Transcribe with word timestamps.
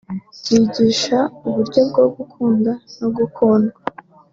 Byigisha 0.39 1.19
uburyo 1.47 1.81
bwo 1.89 2.05
gukunda 2.15 2.71
no 2.99 3.07
gukundwa 3.17 3.77